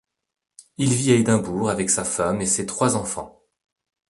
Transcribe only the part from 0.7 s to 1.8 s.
Il vit à Édimbourg